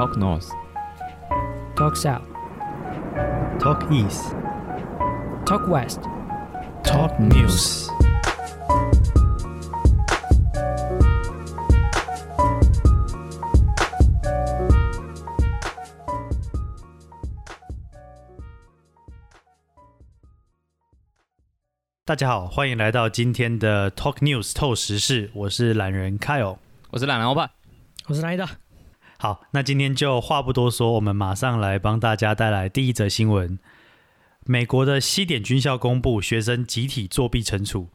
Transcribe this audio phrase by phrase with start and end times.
[0.00, 0.48] Talk North.
[1.76, 2.24] Talk South,
[3.58, 4.34] Talk East,
[5.44, 6.00] Talk West.
[6.82, 7.86] Talk News。
[22.06, 26.56] 大家好，欢迎来到今天的 Talk News 透时事，我是懒人 Kyle。
[26.88, 27.50] 我是懒人欧巴。
[28.06, 28.48] 我是哪里的？
[29.22, 33.58] 好，那今天就话不多说，我们马上来帮大家带来第一则新闻。
[34.46, 37.90] 美国的西点军校公布学生集体作弊惩处，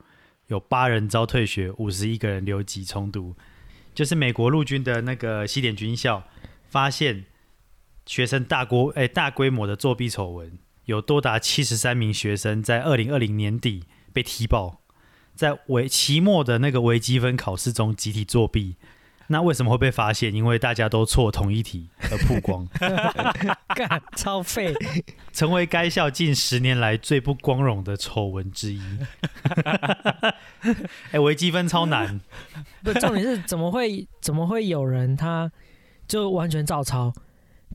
[0.50, 3.36] 有八人遭退学，五十一个人留级重读。
[3.96, 6.26] 就是美国陆军的那个西点军校
[6.70, 7.26] 发现
[8.06, 14.82] 学生大规哎大规模的作弊丑闻，有多达七十三名学生在二零二零年底被踢爆，
[15.34, 18.76] 在微期末的那个微积分考试中集体作弊。
[19.30, 20.34] 那为什么会被发现？
[20.34, 22.68] 因为大家都错同一题而曝光，
[23.76, 24.74] 干超废，
[25.34, 28.82] 成为该校近十年来最不光荣的丑闻之一。
[31.12, 32.20] 哎、微积分超难，
[32.84, 35.52] 不，重点是怎么会怎么会有人他
[36.08, 37.14] 就完全照抄？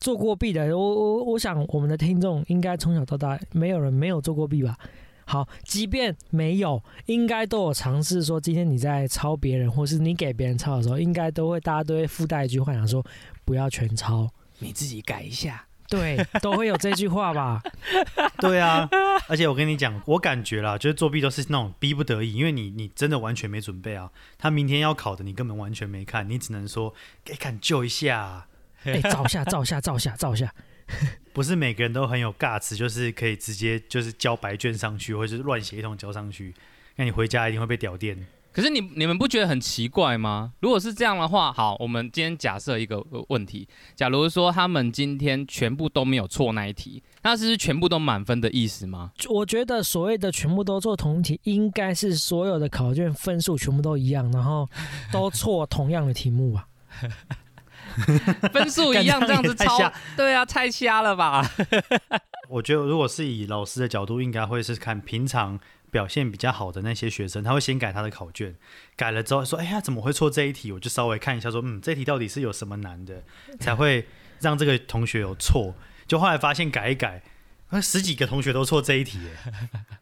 [0.01, 4.79] 做过弊的，我我我想我们的听众应该从小到大没有人没有做过弊吧？
[5.31, 13.01] 好，即便没有，应该都有尝试说，今天你在抄别人，或是你给别人抄的时候，应该都会大家都会附带一句话，想说
[13.45, 15.65] 不要全抄，你自己改一下。
[15.89, 17.63] 对，都会有这句话吧？
[18.43, 18.89] 对啊。
[19.29, 24.11] 而且我跟你讲，我感觉啦，就是作弊都是那种逼不得已，因为你你真的完全没准备啊。
[24.37, 26.93] 他明天要考的，你根本完全没看，你只能说，
[27.25, 28.49] 给，看救一下啊、
[28.83, 30.53] 哎、照下，照下，照下，照下。
[31.33, 36.55] 不是每个人都很有尬词，就是可以直接就是交白卷上去，或者是乱写一通交上去。
[36.97, 38.27] 那你回家一定会被屌电。
[38.53, 40.53] 可是你你们不觉得很奇怪吗？
[40.59, 49.13] 如果是这样的话，好，我们今天假设一个呃问题，假如说他们今天全部都没有错那一题，那是不是全部都满分的意思吗？
[49.29, 54.69] 我觉得所谓的全部都做同题，应该是所有的考卷分数全部都一样，然后
[55.13, 56.67] 都错同样的题目吧。
[58.53, 61.49] 分数一样这样子抄 干这样也太瞎，对啊，太瞎了吧？
[62.49, 65.59] 我觉得如果是以老师的角度，应该会是看平常
[65.91, 68.55] 表现比较好的那些学生，他会先改他的考卷，
[68.97, 70.73] 改了之后说，哎呀，怎么会错这一题？
[70.73, 73.23] 我就稍微看一下说，嗯，这题到底是有什么难的，
[73.61, 74.07] 才会
[74.41, 75.75] 让这个同学有错。
[76.07, 77.23] 就后来发现改一改，
[77.71, 79.21] 那十几个同学都错这一题，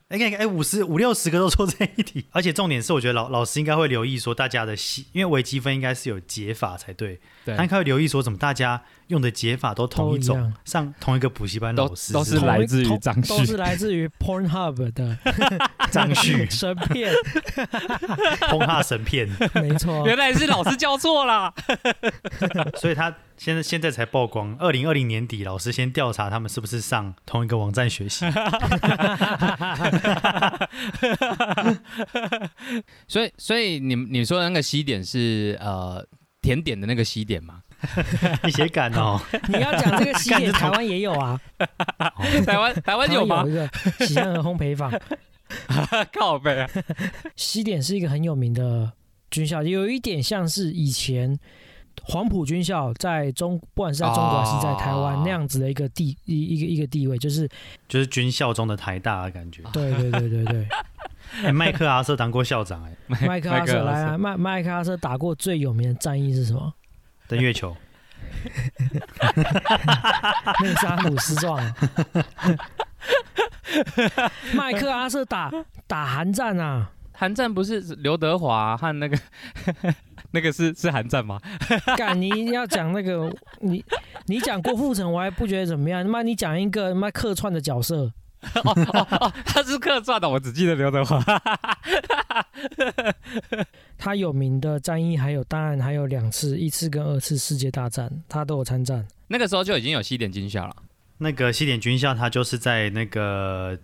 [0.08, 15.18] 哎，哎哎，五十五六十个都错这一题，而且重点是，我觉得老老师应该会留意说大家的细，因为微积分应该是有解法才对，对他应该会留意说怎么大家用的解法都同一种都一样，上同一个补习班都老师都是之后来自于同张旭都是来自于 Pornhub 的
[15.92, 17.12] 张旭 神片，
[18.48, 20.06] 轰哈神片，没错。
[20.06, 21.52] 原来是老师教错了。
[22.76, 24.56] 所以他现在现在才曝光。
[24.58, 28.24] 二零二零年底，老师先调查他们是不是上同一个网站学习。
[33.08, 36.04] 所以所以你你说的那个西点是呃
[36.40, 37.62] 甜点的那个西点吗？
[38.42, 41.40] 你写感哦， 你要讲这个西点，台湾也有啊，
[42.44, 43.50] 台湾台湾有吗台？
[43.50, 43.70] 一个
[44.06, 44.92] 喜香和烘焙坊。
[46.12, 46.68] 靠背啊！
[47.34, 48.92] 西点是一个很有名的
[49.30, 51.38] 军校，有一点像是以前
[52.04, 57.48] 黄埔军校在中，不管是在中国还是在台湾、哦那样子的一个地一一个一个地位，就是
[57.88, 59.62] 就是军校中的台大的感觉。
[59.72, 60.68] 对对对对对，
[61.44, 66.72] 哎，麦克阿瑟当过校长，哎，麦克阿瑟来啊，麦麦克阿瑟打过最有名的战役是什么？
[67.26, 67.76] 登月球。
[70.60, 71.74] 那个是阿姆斯壮啊。
[74.54, 75.50] 麦克阿瑟打
[75.86, 79.18] 打寒战啊，韩战不是刘德华和那个
[80.30, 81.40] 那个是是韩战吗？
[81.98, 83.84] 干你要讲那个你
[84.26, 86.04] 你讲郭富城，我还不觉得怎么样。
[86.04, 88.12] 他妈你讲一个他妈客串的角色，
[89.44, 91.20] 他是客串的，我只记得刘德华。
[93.98, 99.04] 他有名的战役还有当然还有两次，一次跟二次世界大战，他都有参战。
[99.26, 100.76] 那个时候就已经有西点军校了。
[101.18, 103.76] 那个西点军校，它就是在那个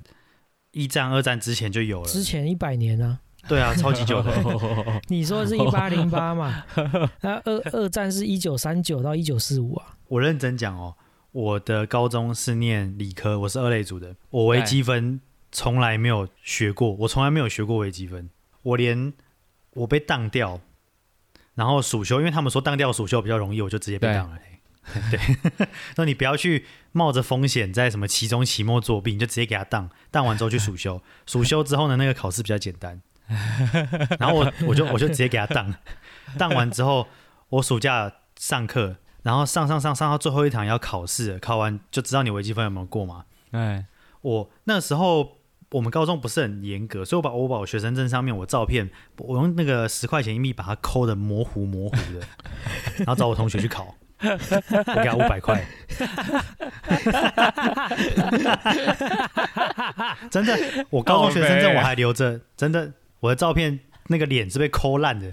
[0.71, 2.07] 一战、二战之前就有了。
[2.07, 3.19] 之前一百年啊，
[3.49, 4.33] 对啊，超级久的。
[5.09, 6.65] 你说是一八零八嘛？
[7.21, 9.97] 那二二战是一九三九到一九四五啊。
[10.09, 10.95] 我认真讲哦，
[11.33, 15.21] 我的高中是念理科，我是二类组的，我微积分
[15.53, 18.31] 从来没有学过，我从来没有学过微积分，
[18.63, 19.13] 我连
[19.75, 20.61] 我被当掉，
[21.55, 24.39] 然后暑修，因为他们说当掉暑修比较容易，我就直接被对当了。
[25.11, 25.19] 对，
[25.97, 33.01] 那你不要去冒着风险在什么期中、期末作弊，你就直接给他当，当完之后去暑修，暑修之后呢，那个考试比较简单，
[34.19, 35.75] 然后我我就我就直接给他当，
[36.39, 37.07] 当完之后，
[37.49, 43.25] 我暑假上课然后上上上上到最后一堂要考试，考完就知道你微积分有没有过嘛。
[43.53, 43.87] 哎，
[44.21, 45.39] 我那时候
[45.71, 52.21] 我们高中不是很严格，所以我把我把我学生证上面我照片，我用那个十块钱硬币把它抠的模糊模糊的，
[52.99, 55.65] 然后找我同学去考，我给他五百块。
[60.31, 62.93] 真的，我高中学生证我还留着，真的，
[63.25, 65.33] 我的照片那个脸是被抠烂的。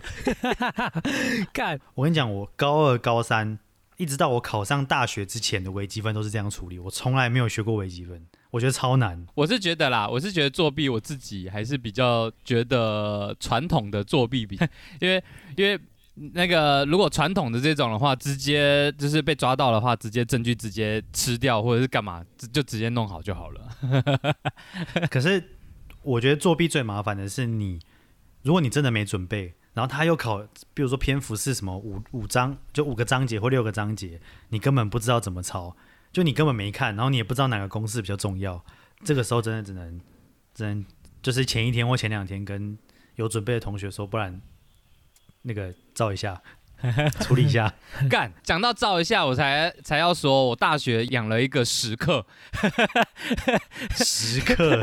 [1.51, 3.59] 干，我跟你讲，我高二、高三
[3.97, 9.27] 一直到我考上大学之前的微积分都是这样处理，我从来没有学过微积分，我觉得超难。
[9.35, 14.57] 我是觉得啦，我是觉得作弊，我自己还是比较觉得传统的作弊比，
[15.01, 15.21] 因为
[15.57, 15.77] 因为
[16.33, 24.35] 那个如果传统的这种的话，直接就是被抓到的话，直接证据直接吃掉或者是干嘛，就就直接弄好就好了。
[25.11, 25.43] 可是
[26.03, 27.79] 我觉得作弊最麻烦的是你，
[28.41, 34.19] 如果你真的没准备，然后他又考，比如说篇幅是什么五五章，就五个章节或六个章节，
[34.49, 35.75] 你根本不知道怎么抄，
[36.11, 38.65] 就你根本没看，然后你也不知道哪个公式比较重要，
[39.03, 40.01] 这个时候真的只能
[40.53, 40.85] 只能
[41.21, 42.77] 就是前一天或前两天跟
[43.15, 44.41] 有准备的同学说，不然
[45.43, 46.41] 那个照一下，
[47.21, 47.73] 处理一下。
[48.09, 52.25] 干，讲到照一下，我才才要说，我大学养了一个食客，
[53.95, 54.81] 食客？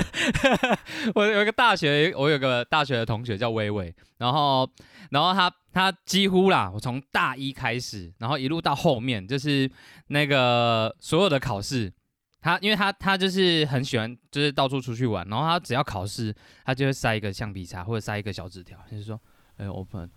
[1.14, 4.68] 我有一个大学，我有个大学的同学叫微微，然后，
[5.10, 9.70] 然后他他几乎啦，我从大一开始，然后一路到后面，就是
[10.08, 11.92] 那个所有的考试，
[12.40, 16.34] 他因为他他就是很喜欢，就是到处出去玩，然后他只要考试，
[16.64, 19.20] 他就会塞一个橡皮擦或者塞一个小纸条，就是说，
[19.56, 20.08] 哎、我朋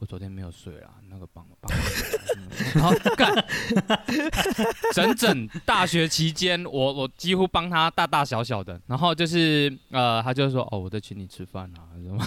[0.00, 2.19] 我昨天没有睡啦，那个帮帮我，
[2.74, 3.32] 然后干，
[4.92, 12.24] 整整大学期间，我我几乎帮他大大小小的，然后就是呃，他就说哦，我在请你吃饭啊，什么，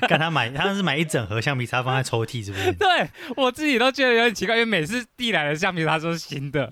[0.08, 2.72] 干他买，他是买一整盒橡皮擦放在抽屉，是不是？
[2.78, 6.66] 对我自己都觉得有点奇怪，因为每次递来的橡皮擦都是新的，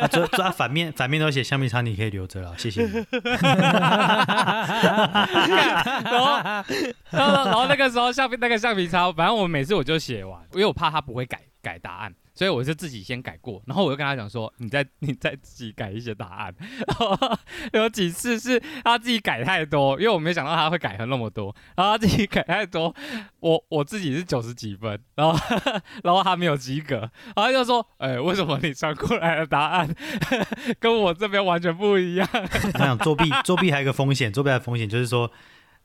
[0.00, 2.90] 啊，最最他反面反面都写橡皮擦，你可以留着了，谢谢你。
[6.10, 6.38] 然后
[7.10, 10.19] 然后然后那个时候橡皮那个橡皮擦，反正我每次我就写
[10.52, 12.14] 因为我怕他不会改改答案。
[12.32, 16.54] 所以我就自己先改过，然后我就跟他讲说，你再你再自己改一些答案。
[16.58, 17.38] 然 后
[17.72, 22.94] 有几次是他自己改太多，因为我没想到他会改成那么多，然后他自己改太多，
[23.40, 25.38] 我我自己是九十几分，然后
[26.02, 27.00] 然后他没有及格，
[27.36, 29.94] 然后就说，哎、为什么你传过来的答案
[30.80, 32.26] 跟我这边完全不一样？
[32.32, 35.30] 我想作弊，作弊还有一个风险，作弊的风险就是说，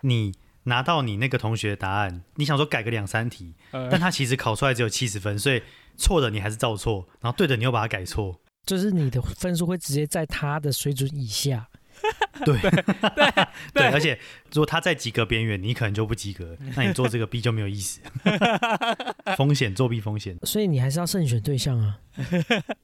[0.01, 0.33] 你
[0.65, 5.63] 拿到你那个同学的答案，你想说改个两三题，呃但他其实考出来只有七十分，所以
[5.97, 8.39] 错的你还是照错，然后对的你又把它改错。
[8.65, 11.67] 就是你的分数会直接在他的水准以下。
[12.43, 12.69] 对对
[13.73, 14.19] 对， 而且
[14.51, 18.01] 如果他在及格边缘，你可能就不及格，那你做这个弊就没有意思。
[19.37, 20.37] 风险，作弊风险。
[20.43, 21.99] 所以你还是要慎选对象啊。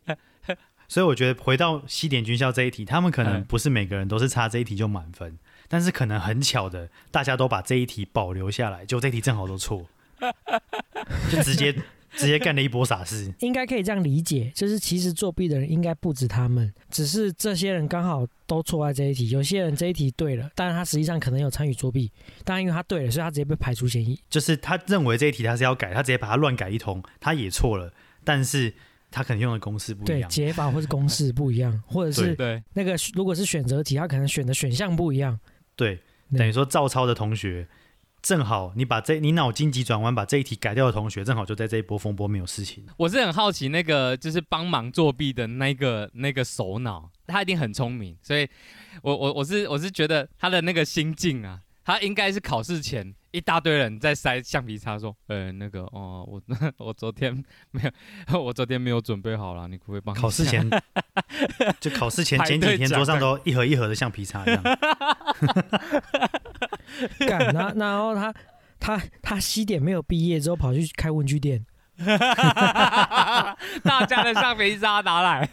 [0.88, 5.38] 所以我觉得回到西点军校这一题，他们可能嗯不是每个人都是差这一题就满分，
[5.72, 9.88] 但是可能很巧的，大家都把这一题保留下来，就这一题正好都错，
[11.32, 11.74] 就直接
[12.12, 13.34] 直接干了一波傻事。
[13.40, 19.30] 应该可以这样理解，就是其实作弊的人应该不止他们，只是这些人刚好都错在这一题。
[19.30, 22.12] 有些人这一题对了，但是他实际上可能有参与作弊，
[22.44, 24.20] 但因为他对了，所以他直接被排除嫌疑。
[24.30, 27.94] 就是他认为这一题他是要改，他直接把它乱改一通，他也错了，
[28.26, 28.74] 但是
[29.10, 30.30] 他可能用的公式不一对，样。
[30.30, 35.40] 解法或是公式不一样，或者是对，那个如果是选择题，他可能选的选项不一样。
[35.76, 36.00] 对，
[36.38, 37.68] 等于说照抄的同学，
[38.22, 42.86] 正好你把这你脑筋急转弯把这一题改掉的同学，正好就在这一波风波没有事情。
[42.98, 48.48] 我是很好奇那个就是帮忙作弊的那个那个首脑，他一定很聪明，所以
[49.02, 56.42] 我我我是我是觉得他的那个心境啊，他应该是考试前一大堆人在塞橡皮擦，说，呃，那个哦，我
[56.86, 57.34] 我昨天
[57.72, 57.82] 没
[58.32, 60.70] 有， 我昨天没有准备好了，你可不可以帮我考试前
[61.80, 64.62] 就考试前前几天桌上都一盒一盒的橡皮擦这样。
[67.20, 68.34] 干，然后然后他
[68.80, 71.66] 他他西点没有毕业之后跑去开文具店，
[73.84, 75.48] 大家的橡皮擦拿来，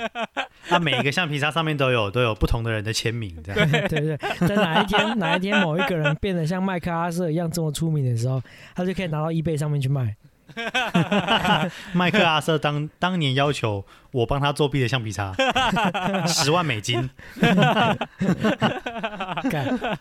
[0.68, 3.70] 它每一个橡皮擦上面都有都有不同的人的签名，这样。
[3.70, 8.42] 对对对，在哪一天哪一天某一个人变得像麦克阿瑟一样这么出名的时候，
[8.74, 10.16] 他就可以拿到 eBay 上面去卖。
[11.94, 15.34] 麦克阿瑟当当年要求我帮他作弊的橡皮擦，
[16.26, 17.10] 十万美金。
[19.50, 19.98] 干，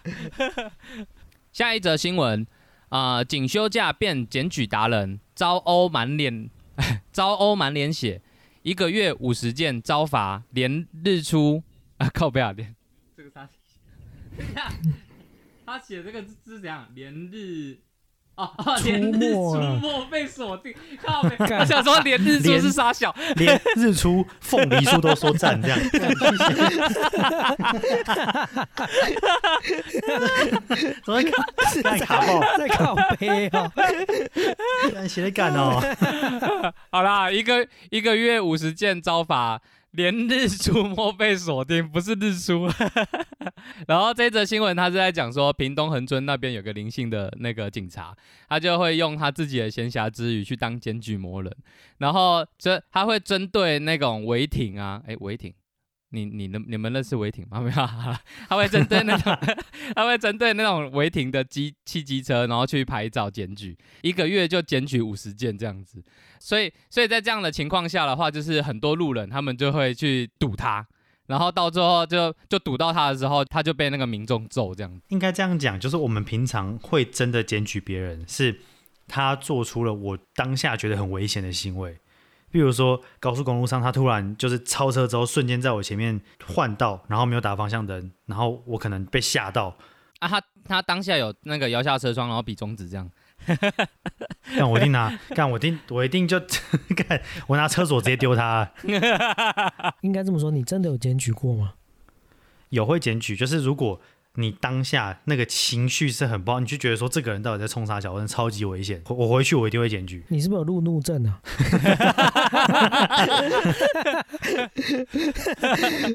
[1.52, 2.46] 下一则新闻
[2.90, 6.50] 啊、仅休假变检举达人，遭殴满脸
[7.12, 8.22] 遭殴满脸血，
[8.62, 11.64] 一个月五十件遭罚，连日出。
[11.98, 12.76] 啊靠不要连。
[13.16, 13.48] 这个他
[14.38, 14.72] 等一下
[15.66, 16.90] 他写这个字是怎样？
[16.96, 17.78] 连日
[18.36, 18.76] 啊啊！
[18.78, 20.74] 出连日出没被锁定，
[21.04, 25.78] 靠我想说连日出是傻小，连日出凤梨酥都说赞，这样。
[31.06, 31.46] 怎么会卡
[31.84, 32.42] 干卡爆？
[32.58, 33.72] 在靠背哦，
[34.94, 35.80] 干写的干哦。
[36.92, 39.62] 好啦，一个一个月五十件招法，
[39.94, 42.68] 连日出没被锁定，不是日出。
[43.88, 48.16] 然后这则新闻他是在讲说，屏东恒春那边有个灵性的那个警察，
[48.50, 51.56] 他就会用他自己的闲暇之余去当检举魔人，
[52.00, 55.54] 然后这他会针对那种违停啊，哎违停。
[56.14, 57.60] 你你能你们认识违停吗？
[57.62, 57.76] 没有，
[58.48, 59.36] 他会针对那种，
[59.96, 66.02] 他会针对那种违停的机汽机车，然后去拍照检举，一个月就检举五十件这样子。
[66.40, 70.86] 所以，所以在这样的情况下的话，就是很多路人他们就会去堵他，
[71.28, 75.02] 然后到最后就就堵到他的时候，他就被那个民众揍这样子。
[75.10, 78.60] 应该这样讲，就是我们平常会真的检举别人，是
[79.08, 81.98] 他做出了我当下觉得很危险的行为。
[82.54, 89.76] 比如说高速公路上，他突然就是超车之后，瞬间在我前面换道，然后没有打方向灯，然后我可能被吓到，
[90.20, 93.10] 啊，他他当下有那个摇下车窗，然后比中指这样。
[94.56, 96.40] 干我一定拿，干我一定我一定就
[96.96, 98.72] 干，我拿车锁直接丢他。
[100.02, 101.74] 应该这么说，你真的有检举过吗？
[102.70, 104.00] 有会检举，就是如果
[104.36, 110.24] 你当下那个情绪是很不好，你就觉得说这个人到底在冲啥小，真的超级危险，我我回去我一定会检举。
[110.30, 111.40] 你是不是有路怒症啊？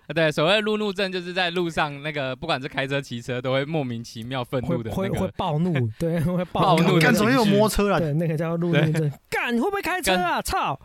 [0.13, 5.31] 对，所谓路怒症，就是在路上那个不管是开车、骑车，都会莫名其妙愤怒的会会。
[5.37, 8.01] 暴怒，对， 会暴怒干怎么又有情绪摩托车了？
[8.01, 9.13] 对，那个叫路怒症。
[9.31, 10.43] 干，你会不会开车啊？
[10.43, 10.81] 操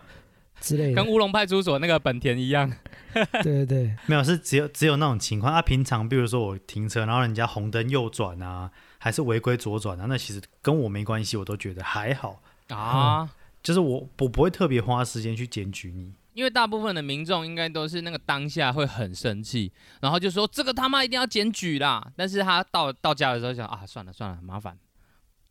[0.62, 1.12] 之类的跟。
[1.12, 2.72] 乌龙派出所那个本田一样，
[3.44, 5.54] 对对对，没有，是只有只有那种情况。
[5.54, 12.42] 啊，平常比如说我停车，然后人家红灯右转啊，还是违规左转啊，那其实跟我没关系，我都觉得还好。
[12.70, 13.30] 啊，
[13.62, 16.14] 就是我我不会特别花时间去检举你。
[16.34, 22.12] 因为大部分的民众应该都是那个当下会很生气，然后就说这个他妈一定要检举啦。
[22.16, 24.76] 但是他到到家的时候想啊，算了算了，很麻烦，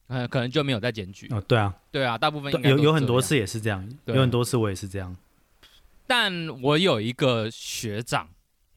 [0.09, 1.28] 呃，可能就没有再检举。
[1.31, 5.16] 哦，对啊，对啊，大部分有有很多次也是这样，有很多次我也是这样。
[6.14, 8.28] 但我有一个学长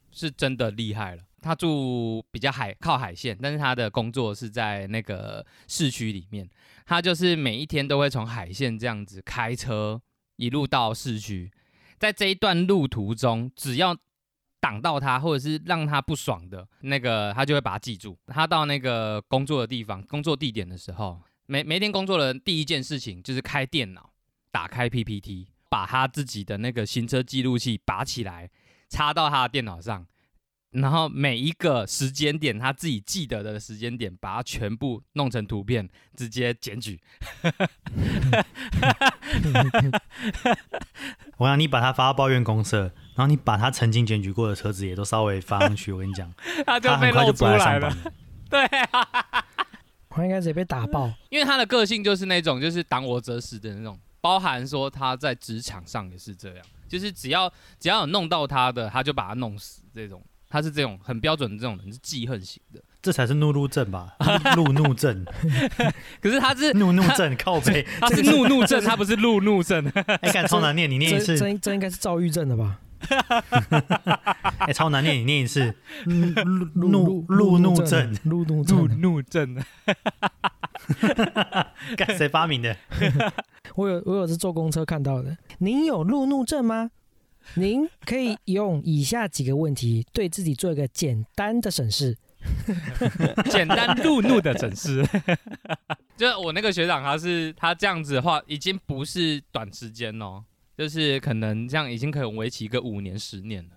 [0.10, 6.50] 是真的厉害了，他住比较海靠海线，但是他的工作是在那个市区里面，
[6.86, 10.02] 他就是每一天都会从海线这样子开车
[10.38, 11.52] 一路到市区，
[12.00, 13.94] 在这一段路途中，只要
[14.62, 18.18] 挡到他或者是让他不爽的那个，他就会把他记住。
[18.28, 24.14] 他到那个工作的地方、工作地点的时候，每每天工作的第一件事情就是开电脑，
[24.52, 28.50] 打开 PPT，把他自己的那个行车记录器拔起来，
[28.90, 30.06] 插到他的电脑上，
[30.72, 37.00] 然后每一个时间点他自己记得的时间点，把它全部弄成图片，直接检举。
[41.38, 42.84] 我让你把他发到抱怨公社，
[43.16, 45.92] 然后你把他曾经检举过的车子也都稍微发上去。
[45.92, 46.32] 我跟你讲，
[46.66, 48.12] 他就被他很快露出来就不来上班了。
[48.50, 49.46] 对啊，
[50.10, 51.12] 我应该直接被打爆。
[51.30, 57.48] 因为他的个性就是那种就是挡我者死的那种，包含说他在职场上也是这样，就是只要
[57.80, 60.20] 只要有弄到他的，他就把他弄死这种。
[60.50, 62.82] 他是这种很标准的这种人，是记恨型的。
[63.04, 64.16] 这才是怒怒症吧？
[64.58, 65.24] 怒怒症，
[66.22, 67.86] 可是他是怒怒症，靠背。
[68.02, 69.86] 他是怒怒症，他不是路怒症。
[70.22, 71.38] 哎，干超难念，你念一次。
[71.38, 72.80] 这这应该是躁郁症的吧？
[74.60, 75.76] 哎，超难念，你念一次。
[76.06, 79.02] 怒怒怒怒症，怒怒怒症。
[79.02, 79.66] 怒症，干
[82.18, 82.76] 谁发明的？
[83.76, 85.38] 我有我有是坐公车看到的。
[85.60, 86.92] 您有路怒症吗？
[87.56, 92.18] 您可以用以下几个问题对自己做一个简单的审视。
[93.50, 95.04] 简单路怒的诊室。
[96.18, 100.44] 就我那个学长，他是他这样子的话，已经不是短时间哦，
[100.78, 103.72] 就是可能这样已经可以维持一个五年、十年了。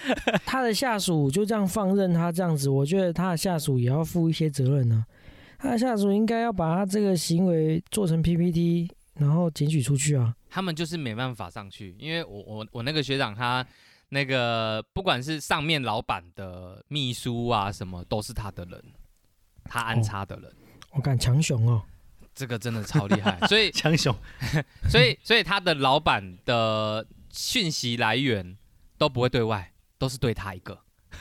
[0.46, 5.04] 他的下属就这样放任他这样子，我觉得他的下属也要负一些责任呢、
[5.58, 10.34] 他的下属应该要把他这个行为做成 PPT，然后检举出去啊。
[10.50, 13.66] 他们就是没办法上去，因为我我我那个学长他
[14.10, 18.84] 那个不管是上面老板的秘书啊什么，都是他的人，
[19.64, 20.52] 他安插的人，
[20.90, 21.82] 我敢强雄哦，
[22.34, 23.38] 这个真的超厉害。
[23.48, 24.14] 所以强雄，
[24.90, 28.58] 所以所以他的老板的讯息来源
[28.98, 29.71] 都不会对外，
[30.02, 30.76] 都是对他一个。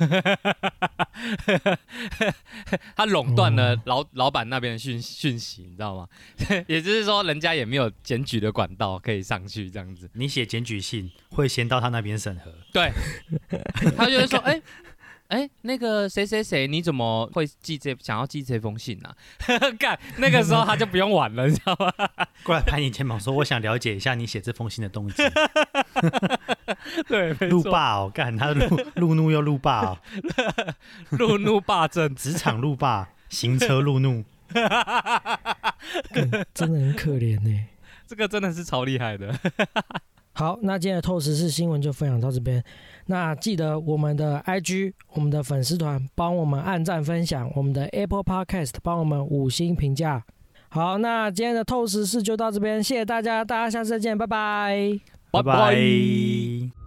[2.95, 6.07] 他垄断了哦老、老板那边的讯讯息，你知道吗？
[6.67, 10.09] 也就是说，人家也没有检举的管道可以上去，这样子。
[10.15, 12.51] 你写检举信会先到他那边审核。
[12.73, 12.91] 对，
[13.95, 14.59] 他就会说， 哎、
[15.31, 19.15] 哎、那个谁谁谁，你怎么会寄这想要寄这封信呢、啊？
[19.79, 21.91] 干，那个时候他就不用玩了， 你知道吗？
[22.43, 25.23] 过来拍你肩膀说：“我想了解一下你写这封信的动机。
[27.07, 29.99] 对，”路霸哦，干他路路怒又路霸哦，
[31.11, 34.25] 路怒霸症，职场路霸，行车路怒。
[36.11, 37.67] 干真的很可怜呢。
[38.05, 39.33] 这个真的是超厉害的。
[40.33, 42.63] 好，那今天的透视式新闻就分享到这边。
[43.07, 50.23] 那记得我们的 IG、我们的粉丝团帮我们按赞分享，我们的 Apple Podcast 帮我们五星评价。
[50.69, 54.99] 好，那今天的透视式就到这边，谢谢大家，大家下次再见，拜拜。
[55.31, 56.80] 拜拜拜